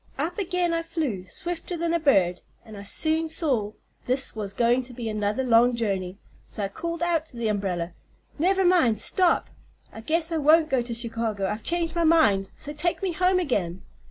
Up 0.17 0.39
again 0.39 0.73
I 0.73 0.81
flew, 0.81 1.25
swifter 1.27 1.77
than 1.77 1.93
a 1.93 1.99
bird, 1.99 2.41
and 2.65 2.75
I 2.75 2.81
soon 2.81 3.29
saw 3.29 3.73
this 4.07 4.35
was 4.35 4.51
going 4.51 4.81
to 4.85 4.93
be 4.93 5.07
another 5.07 5.43
long 5.43 5.75
journey; 5.75 6.17
so 6.47 6.63
I 6.63 6.69
called 6.69 7.03
out 7.03 7.27
to 7.27 7.37
the 7.37 7.49
umbrella: 7.49 7.93
'Never 8.39 8.65
mind; 8.65 8.97
stop! 8.97 9.51
I 9.93 10.01
guess 10.01 10.31
I 10.31 10.37
won't 10.37 10.69
go 10.71 10.81
to 10.81 10.95
Chicago. 10.95 11.47
I've 11.47 11.61
changed 11.61 11.93
my 11.95 12.03
mind, 12.03 12.49
so 12.55 12.73
take 12.73 13.03
me 13.03 13.11
home 13.11 13.37
again.' 13.37 13.83